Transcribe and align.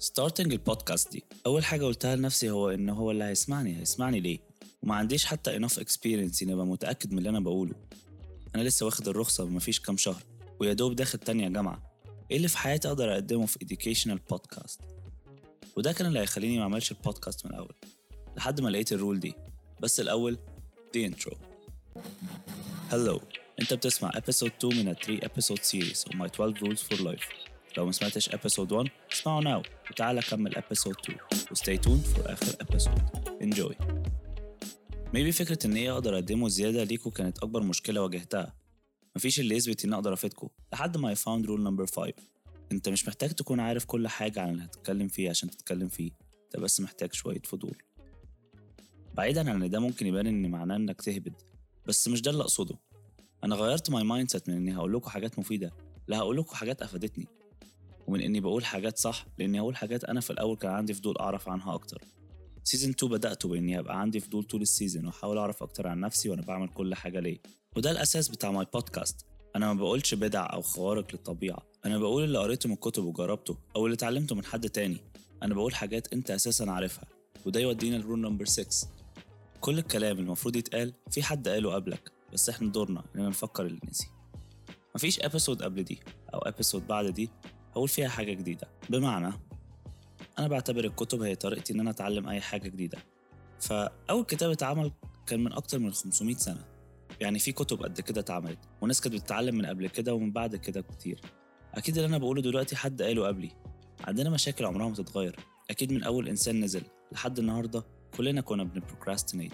starting 0.00 0.52
ال 0.52 0.59
podcast 0.59 1.12
دي. 1.12 1.24
أول 1.46 1.64
حاجة 1.64 1.84
قلتها 1.84 2.16
لنفسي 2.16 2.50
هو 2.50 2.70
ان 2.70 2.88
هو 2.88 3.10
اللي 3.10 3.24
هيسمعني 3.24 3.78
هيسمعني 3.80 4.20
ليه؟ 4.20 4.38
وما 4.82 4.94
عنديش 4.94 5.24
حتى 5.24 5.58
enough 5.58 5.72
experience 5.72 6.42
إني 6.42 6.52
أبقى 6.52 6.66
متأكد 6.66 7.12
من 7.12 7.18
اللي 7.18 7.28
أنا 7.28 7.40
بقوله. 7.40 7.74
أنا 8.54 8.62
لسه 8.62 8.86
واخد 8.86 9.08
الرخصة 9.08 9.46
مفيش 9.46 9.80
كام 9.80 9.96
شهر 9.96 10.22
ويا 10.60 10.72
دوب 10.72 10.96
داخل 10.96 11.18
تانية 11.18 11.48
جامعة. 11.48 11.92
إيه 12.30 12.36
اللي 12.36 12.48
في 12.48 12.58
حياتي 12.58 12.88
أقدر 12.88 13.12
أقدمه 13.12 13.46
في 13.46 13.58
educational 13.58 14.34
podcast 14.34 14.82
وده 15.76 15.92
كان 15.92 16.06
اللي 16.06 16.20
هيخليني 16.20 16.56
ما 16.56 16.62
أعملش 16.62 16.92
البودكاست 16.92 17.46
من 17.46 17.52
الأول 17.52 17.74
لحد 18.36 18.60
ما 18.60 18.68
لقيت 18.68 18.92
ال 18.92 18.98
rule 18.98 19.20
دي. 19.20 19.34
بس 19.80 20.00
الأول 20.00 20.38
the 20.96 21.10
intro. 21.10 21.34
Hello. 22.90 23.20
أنت 23.60 23.74
بتسمع 23.74 24.10
episode 24.10 24.50
2 24.64 24.76
من 24.76 24.88
ال 24.88 24.96
3 24.96 25.26
episode 25.26 25.62
series 25.62 26.10
of 26.10 26.16
my 26.16 26.26
12 26.26 26.54
rules 26.62 26.80
for 26.82 27.00
life. 27.00 27.49
لو 27.76 27.86
ما 27.86 27.92
سمعتش 27.92 28.28
episode 28.30 28.72
1 28.72 28.90
اسمعه 29.12 29.40
now 29.40 29.66
وتعالى 29.90 30.20
كمل 30.20 30.54
episode 30.54 31.10
2 31.10 31.18
وستay 31.54 31.80
tuned 31.86 32.16
for 32.16 32.30
آخر 32.30 32.46
episode. 32.46 33.00
Enjoy. 33.42 33.74
Maybe 35.14 35.30
فكرة 35.30 35.66
إن 35.66 35.72
إيه 35.76 35.92
أقدر 35.92 36.14
أقدمه 36.14 36.48
زيادة 36.48 36.84
ليكوا 36.84 37.10
كانت 37.12 37.38
أكبر 37.38 37.62
مشكلة 37.62 38.02
واجهتها. 38.02 38.54
مفيش 39.16 39.40
اللي 39.40 39.56
يثبت 39.56 39.84
إني 39.84 39.94
أقدر 39.94 40.12
أفيدكوا 40.12 40.48
لحد 40.72 40.96
ما 40.96 41.14
I 41.14 41.18
found 41.18 41.46
rule 41.46 41.60
number 41.68 41.94
5 41.96 42.12
أنت 42.72 42.88
مش 42.88 43.08
محتاج 43.08 43.30
تكون 43.30 43.60
عارف 43.60 43.84
كل 43.84 44.08
حاجة 44.08 44.40
عن 44.40 44.50
اللي 44.50 44.64
هتتكلم 44.64 45.08
فيه 45.08 45.30
عشان 45.30 45.50
تتكلم 45.50 45.88
فيه 45.88 46.10
أنت 46.44 46.56
بس 46.62 46.80
محتاج 46.80 47.12
شوية 47.12 47.42
فضول. 47.44 47.82
بعيدا 49.14 49.50
عن 49.50 49.62
إن 49.62 49.70
ده 49.70 49.80
ممكن 49.80 50.06
يبان 50.06 50.26
إن 50.26 50.50
معناه 50.50 50.76
إنك 50.76 51.02
تهبد 51.02 51.34
بس 51.86 52.08
مش 52.08 52.22
ده 52.22 52.30
اللي 52.30 52.42
أقصده. 52.42 52.78
أنا 53.44 53.54
غيرت 53.54 53.90
my 53.90 54.04
mindset 54.04 54.48
من 54.48 54.56
إني 54.56 54.76
هقول 54.76 54.92
لكم 54.92 55.10
حاجات 55.10 55.38
مفيدة 55.38 55.72
لا 56.08 56.18
هقول 56.18 56.36
لكم 56.36 56.54
حاجات 56.54 56.82
أفادتني. 56.82 57.26
ومن 58.06 58.20
إني 58.20 58.40
بقول 58.40 58.64
حاجات 58.64 58.98
صح 58.98 59.26
لإني 59.38 59.60
أقول 59.60 59.76
حاجات 59.76 60.04
أنا 60.04 60.20
في 60.20 60.30
الأول 60.30 60.56
كان 60.56 60.70
عندي 60.70 60.94
فضول 60.94 61.18
أعرف 61.18 61.48
عنها 61.48 61.74
أكتر. 61.74 62.04
season 62.64 62.90
2 62.90 63.12
بدأته 63.12 63.48
بإني 63.48 63.78
أبقى 63.78 64.00
عندي 64.00 64.20
فضول 64.20 64.44
طول 64.44 64.62
ال 64.62 64.68
season 64.68 65.06
وأحاول 65.06 65.38
أعرف 65.38 65.62
أكتر 65.62 65.86
عن 65.86 66.00
نفسي 66.00 66.28
وأنا 66.28 66.42
بعمل 66.42 66.68
كل 66.68 66.94
حاجة 66.94 67.20
ليه. 67.20 67.38
وده 67.76 67.90
الأساس 67.90 68.28
بتاع 68.28 68.50
my 68.50 68.66
podcast 68.74 69.26
أنا 69.56 69.72
ما 69.72 69.80
بقولش 69.80 70.14
بدع 70.14 70.52
أو 70.52 70.62
خوارق 70.62 71.06
للطبيعة. 71.12 71.62
أنا 71.84 71.98
بقول 71.98 72.24
اللي 72.24 72.38
قريته 72.38 72.68
من 72.68 72.74
الكتب 72.74 73.04
وجربته 73.04 73.56
أو 73.76 73.86
اللي 73.86 73.94
اتعلمته 73.94 74.34
من 74.34 74.44
حد 74.44 74.68
تاني. 74.68 74.96
أنا 75.42 75.54
بقول 75.54 75.74
حاجات 75.74 76.12
أنت 76.12 76.30
أساسا 76.30 76.64
عارفها. 76.64 77.04
وده 77.46 77.60
يودينا 77.60 77.96
ل 77.96 78.01
rule 78.01 78.20
number 78.20 78.44
6 78.44 78.88
كل 79.60 79.78
الكلام 79.78 80.18
المفروض 80.18 80.56
يتقال 80.56 80.92
في 81.10 81.22
حد 81.22 81.48
قاله 81.48 81.74
قبلك 81.74 82.12
بس 82.32 82.48
إحنا 82.48 82.68
دورنا 82.72 83.04
إننا 83.16 83.28
نفكر 83.28 83.66
اللي 83.66 83.80
نسي 83.90 84.08
مفيش 84.94 85.20
episode 85.20 85.62
قبل 85.62 85.82
دي 85.82 86.00
أو 86.34 86.38
episode 86.38 86.86
بعد 86.86 87.06
دي 87.06 87.30
هقول 87.72 87.88
فيها 87.88 88.08
حاجة 88.08 88.32
جديدة. 88.32 88.68
بمعنى 88.90 89.32
أنا 90.38 90.48
بعتبر 90.48 90.84
الكتب 90.84 91.22
هي 91.22 91.34
طريقتي 91.34 91.72
إن 91.72 91.80
أنا 91.80 91.90
أتعلم 91.90 92.28
أي 92.28 92.40
حاجة 92.40 92.68
جديدة. 92.68 92.98
فأول 93.60 94.24
كتاب 94.24 94.50
اتعمل 94.50 94.92
كان 95.26 95.44
من 95.44 95.52
أكتر 95.52 95.78
من 95.78 95.92
500 95.92 96.34
سنة. 96.34 96.64
يعني 97.20 97.38
في 97.38 97.52
كتب 97.52 97.82
قد 97.82 98.00
كده 98.00 98.20
اتعملت 98.20 98.58
وناس 98.80 99.00
كانت 99.00 99.14
بتتعلم 99.14 99.54
من 99.54 99.66
قبل 99.66 99.88
كده 99.88 100.14
ومن 100.14 100.32
بعد 100.32 100.56
كده 100.56 100.80
كتير 100.80 101.20
أكيد 101.74 101.96
اللي 101.96 102.08
أنا 102.08 102.18
بقوله 102.18 102.42
دلوقتي 102.42 102.76
حد 102.76 103.02
قاله 103.02 103.26
قبلي. 103.26 103.50
عندنا 104.04 104.30
مشاكل 104.30 104.64
عمرها 104.64 104.88
ما 104.88 104.94
تتغير. 104.94 105.36
أكيد 105.70 105.92
من 105.92 106.02
أول 106.02 106.28
إنسان 106.28 106.60
نزل 106.60 106.82
لحد 107.12 107.38
النهاردة 107.38 107.86
كلنا 108.16 108.40
كنا 108.40 108.64
بن 108.64 108.76
procrastinate 108.76 109.52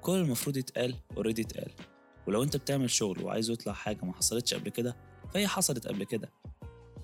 كل 0.00 0.12
المفروض 0.12 0.56
يتقال 0.56 0.94
already 1.16 1.42
اتقال. 1.42 1.72
ولو 2.26 2.42
أنت 2.42 2.56
بتعمل 2.56 2.90
شغل 2.90 3.24
وعايز 3.24 3.50
يطلع 3.50 3.72
حاجة 3.72 4.04
ما 4.04 4.12
حصلتش 4.12 4.54
قبل 4.54 4.68
كده 4.68 4.96
فهي 5.34 5.48
حصلت 5.48 5.86
قبل 5.86 6.04
كده. 6.04 6.32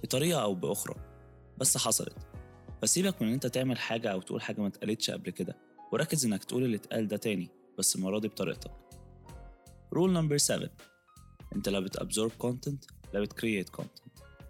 بطريقة 0.02 0.42
أو 0.42 0.54
بأخرى. 0.54 0.94
بس 1.58 1.76
حصلت. 1.76 2.16
فسيبك 2.82 3.22
من 3.22 3.28
إن 3.28 3.34
أنت 3.34 3.46
تعمل 3.46 3.78
حاجة 3.78 4.12
أو 4.12 4.20
تقول 4.20 4.42
حاجة 4.42 4.60
ما 4.60 4.66
اتقالتش 4.66 5.10
قبل 5.10 5.30
كده 5.30 5.56
وركز 5.92 6.26
إنك 6.26 6.44
تقول 6.44 6.64
اللي 6.64 6.76
اتقال 6.76 7.08
ده 7.08 7.16
تاني 7.16 7.50
بس 7.78 7.96
المرة 7.96 8.18
دي 8.18 8.28
بطريقتك. 8.28 8.70
rule 9.92 10.12
number 10.12 10.36
7 10.36 10.68
أنت 11.56 11.68
يا 11.68 11.80
بت 11.80 11.93
absorb 11.93 12.32
content 12.38 12.84
يا 13.14 13.20
بت 13.20 13.32
create 13.32 13.68
content 13.68 14.08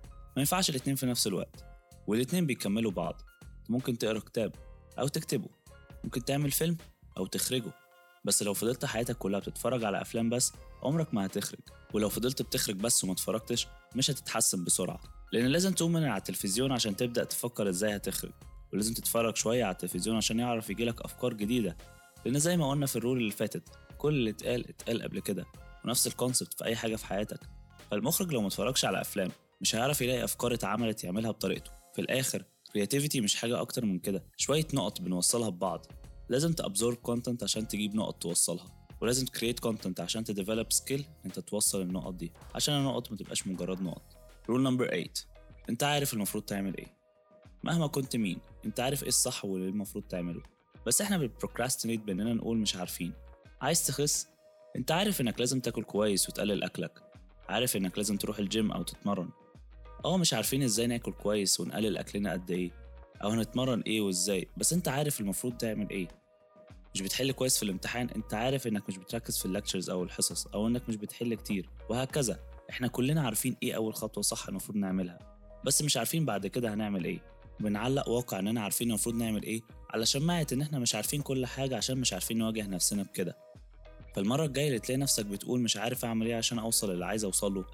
ما 0.09 0.43
ينفعش 0.43 0.71
الاتنين 0.71 0.97
في 0.97 1.07
نفس 1.07 1.27
الوقت 1.27 1.65
والاتنين 2.07 2.47
بيكملوا 2.47 2.91
بعض. 2.91 3.23
ممكن 3.69 3.99
تقرا 3.99 4.19
كتاب 4.19 4.55
أو 4.99 5.09
تكتبه. 5.09 5.49
ممكن 6.05 6.25
تعمل 6.25 6.51
فيلم 6.51 6.77
أو 7.19 7.27
تخرجه. 7.27 7.73
بس 8.25 8.43
لو 8.43 8.55
فضلت 8.55 8.85
حياتك 8.85 9.17
كلها 9.19 9.41
بتتفرج 9.41 9.85
على 9.85 10.01
أفلام 10.01 10.31
بس 10.31 10.53
عمرك 10.83 11.15
ما 11.15 11.27
هتخرج. 11.27 11.61
ولو 11.95 12.09
فضلت 12.09 12.43
بتخرج 12.43 12.77
بس 12.77 13.05
وما 13.05 13.13
اتفرجتش 13.13 13.67
مش 13.97 14.11
هتتحسن 14.11 14.65
بسرعة. 14.65 15.01
لأن 15.33 15.47
لازم 15.47 15.73
تقوم 15.73 15.93
من 15.93 16.05
على 16.05 16.19
التلفزيون 16.19 16.73
عشان 16.73 16.97
تبدأ 16.97 17.25
تفكر 17.25 17.69
إزاي 17.69 17.97
هتخرج 17.97 18.33
ولازم 18.73 18.95
تتفرج 18.95 19.37
شوية 19.37 19.65
على 19.65 19.73
التلفزيون 19.73 20.17
عشان 20.17 20.39
يعرف 20.39 20.71
يجيلك 20.71 21.03
أفكار 21.03 21.35
جديدة. 21.35 21.77
لأن 22.25 22.39
زي 22.39 22.57
ما 22.57 22.71
قلنا 22.71 22.87
في 22.87 22.97
الرول 22.97 23.19
اللي 23.19 23.31
فاتت 23.31 23.69
كل 23.99 24.15
اللي 24.15 24.31
اتقال 24.31 24.69
اتقال 24.69 25.03
قبل 25.03 25.21
كده 25.21 25.47
ونفس 25.85 26.07
ال 26.07 26.13
concept 26.13 26.55
في 26.55 26.65
أي 26.65 26.77
حاجة 26.77 26.97
في 26.97 27.07
حياتك. 27.07 27.41
فالمخرج 27.91 28.33
لو 28.33 28.41
متفرجش 28.43 28.85
على 28.85 29.01
أفلام 29.01 29.31
مش 29.61 29.75
هيعرف 29.75 30.01
يلاقي 30.01 30.25
أفكار 30.25 30.55
اتعملت 30.55 31.05
يعملها 31.05 31.31
بطريقته. 31.31 31.71
في 31.95 32.01
الآخر 32.01 32.45
creativity 32.69 33.17
مش 33.17 33.35
حاجة 33.35 33.61
أكتر 33.61 33.85
من 33.85 33.99
كده. 33.99 34.25
شوية 34.37 34.67
نقط 34.75 35.01
بنوصلها 35.01 35.49
ببعض. 35.49 35.87
لازم 36.29 36.53
ت 36.53 36.59
absorb 36.59 36.97
content 36.97 37.43
عشان 37.43 37.69
تجيب 37.69 37.95
نقط 37.95 38.23
توصلها. 38.23 38.89
ولازم 39.01 39.27
ت 39.27 39.32
create 39.32 39.61
content 39.61 40.01
عشان 40.01 40.25
ت 40.25 40.31
develop 40.31 40.73
skill 40.73 41.05
أنت 41.27 41.39
توصل 41.41 41.81
النقط 41.81 42.15
دي. 42.15 42.33
عشان 42.55 42.75
النقط 42.75 43.11
ما 43.11 43.17
تبقاش 43.17 43.47
مجرد 43.47 43.83
نقط. 43.83 44.18
rule 44.49 44.63
number 44.63 44.87
8 44.89 45.07
انت 45.71 45.83
عارف 45.83 46.15
المفروض 46.15 46.45
تعمل 46.45 46.77
إيه. 46.77 46.87
مهما 47.63 47.87
كنت 47.87 48.17
مين 48.17 48.39
انت 48.65 48.81
عارف 48.81 49.03
إيه 49.03 49.09
الصح 49.09 49.45
وايه 49.45 49.69
المفروض 49.69 50.05
تعمله. 50.05 50.43
بس 50.87 51.01
إحنا 51.01 51.19
بن 51.19 51.30
procrastinate 51.30 52.01
باننا 52.01 52.35
نقول 52.35 52.59
مش 52.59 52.77
عارفين. 52.77 53.13
عايز 53.61 53.87
تخس؟ 53.87 54.29
انت 54.77 54.91
عارف 54.91 55.21
انك 55.21 55.41
لازم 55.41 55.61
تاكل 55.61 55.83
كويس 55.83 56.29
وتقلل 56.29 56.65
اكلك. 56.65 57.03
عارف 57.49 57.77
انك 57.77 57.99
لازم 57.99 58.17
تروح 58.17 58.39
الجيم 58.39 58.73
أو 58.73 58.83
تتمرن. 58.83 59.29
آه 60.05 60.17
مش 60.17 60.35
عارفين 60.35 60.63
إزاي 60.63 60.87
ناكل 60.87 61.13
كويس 61.13 61.61
ونقلل 61.61 61.97
اكلنا 61.99 62.33
قد 62.33 62.51
إيه 62.51 62.71
أو 63.23 63.29
هنتمرن 63.29 63.81
إيه 63.81 64.01
وازاي. 64.01 64.49
بس 64.57 64.73
انت 64.73 64.89
عارف 64.89 65.21
المفروض 65.21 65.57
تعمل 65.57 65.91
إيه. 65.91 66.09
مش 66.95 67.03
بتحل 67.03 67.33
كويس 67.33 67.57
في 67.57 67.63
الامتحان 67.63 68.09
انت 68.17 68.35
عارف 68.35 68.67
انك 68.67 68.89
مش 68.89 68.99
بتركز 68.99 69.39
في 69.39 69.47
ال 69.47 69.52
lectures 69.52 69.91
أو 69.91 70.03
الحصص 70.03 70.47
أو 70.47 70.67
إنك 70.67 70.89
مش 70.89 70.97
بتحل 70.97 71.35
كتير 71.35 71.69
وهكذا. 71.89 72.39
إحنا 72.71 72.89
كلنا 72.89 73.23
عارفين 73.23 73.57
إيه 73.63 73.77
أول 73.77 73.95
خطوة 73.95 74.23
صح 74.23 74.49
المفروض 74.49 74.77
نعملها 74.79 75.19
بس 75.65 75.83
مش 75.83 75.97
عارفين 75.97 76.25
بعد 76.25 76.47
كده 76.47 76.75
هنعمل 76.75 77.05
إيه. 77.05 77.21
بنعلق 77.61 78.09
واقع 78.09 78.39
إننا 78.39 78.61
عارفين 78.61 78.89
المفروض 78.89 79.15
نعمل 79.15 79.43
إيه 79.43 79.61
على 79.91 80.07
شماعة 80.07 80.47
إن 80.53 80.61
إحنا 80.61 80.79
مش 80.79 80.95
عارفين 80.95 81.23
كل 81.23 81.47
حاجة 81.47 81.77
عشان 81.77 81.99
مش 81.99 82.13
عارفين 82.13 82.39
نواجه 82.39 82.67
نفسنا 82.67 83.03
بكده. 83.03 83.37
فالمرة 84.15 84.45
الجاية 84.45 84.69
اللي 84.69 84.79
تلاقي 84.79 84.99
نفسك 84.99 85.27
بتقول 85.27 85.61
مش 85.61 85.77
عارف 85.77 86.05
أعمل 86.05 86.27
إيه 86.27 86.37
عشان 86.37 86.59
أوصل 86.59 86.91
اللي 86.91 87.05
عايز 87.05 87.25
أوصله 87.25 87.65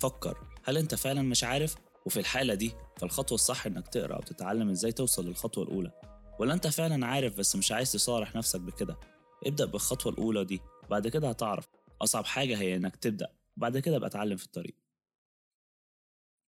فكر 0.00 0.38
هل 0.64 0.78
أنت 0.78 0.94
فعلا 0.94 1.22
مش 1.22 1.44
عارف؟ 1.44 1.74
وفي 2.06 2.20
الحالة 2.20 2.54
دي 2.54 2.72
فالخطوة 2.96 3.34
الصح 3.34 3.66
إنك 3.66 3.88
تقرأ 3.88 4.14
أو 4.16 4.20
تتعلم 4.20 4.68
إزاي 4.70 4.92
توصل 4.92 5.26
للخطوة 5.26 5.64
الأولى. 5.64 5.90
ولا 6.38 6.54
أنت 6.54 6.66
فعلا 6.66 7.06
عارف 7.06 7.38
بس 7.38 7.56
مش 7.56 7.72
عايز 7.72 7.92
تصارح 7.92 8.34
نفسك 8.34 8.60
بكده؟ 8.60 8.96
ابدأ 9.46 9.64
بالخطوة 9.64 10.12
الأولى 10.12 10.44
دي 10.44 10.60
بعد 10.90 11.08
كده 11.08 11.28
هتعرف. 11.28 11.68
أصعب 12.02 12.24
حاجة 12.24 12.58
هي 12.58 12.76
إنك 12.76 12.96
تبدأ 12.96 13.28
وبعد 13.60 13.78
كده 13.78 13.98
بقى 13.98 14.08
أتعلم 14.08 14.36
في 14.36 14.44
الطريق. 14.44 14.74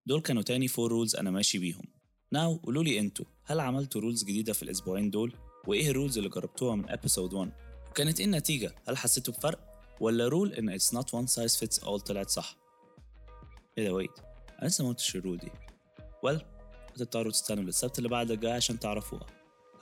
دول 0.06 0.21
كانوا 0.21 0.43
تاني 0.43 0.69
four 0.69 0.91
rules 0.93 1.16
أنا 1.17 1.31
ماشي 1.31 1.59
بيهم. 1.59 1.84
now 2.31 2.56
قولوا 2.56 2.83
لي 2.84 2.99
أنتوا 2.99 3.25
هل 3.45 3.61
عملتوا 3.61 4.00
rules 4.00 4.25
جديدة 4.25 4.53
في 4.53 4.62
الأسبوعين 4.62 5.11
دول؟ 5.11 5.37
وإيه 5.67 5.91
ال 5.91 5.95
rules 5.95 6.19
اللي 6.19 6.28
جربتوها 6.31 6.77
من 6.77 6.91
episode 6.91 7.34
1 7.34 7.53
وكانت 7.91 8.21
إيه 8.21 8.27
النتيجة؟ 8.27 8.75
هل 8.89 8.97
حسيتوا 8.97 9.34
بفرق؟ 9.34 9.83
ولا 10.00 10.28
rule 10.28 10.53
إن 10.53 10.78
it's 10.78 10.93
not 10.99 11.05
one 11.05 11.27
size 11.34 11.61
fits 11.61 11.84
all 11.84 12.03
طلعت 12.03 12.31
صح؟ 12.31 12.56
إيه 13.79 13.84
ده 13.84 13.94
wait 13.94 14.19
أنا 14.62 14.69
لسه 14.69 14.84
ما 14.84 14.91
قلتش 14.91 15.17
ال 15.16 15.21
rule 15.21 15.38
دي. 15.39 15.50
Well 16.27 16.43
هتضطروا 16.93 17.33
تستنوا 17.33 17.65
للسبت 17.65 17.99
اللي 17.99 18.09
بعد 18.09 18.31
الجاي 18.31 18.53
عشان 18.53 18.79
تعرفوها. 18.79 19.26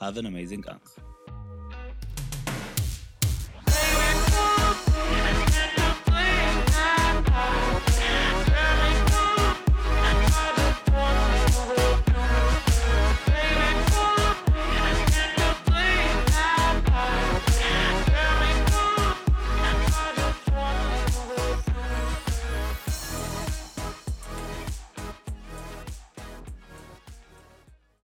Have 0.01 0.15
an 0.15 0.25
amazing 0.25 0.71
one. 0.71 1.10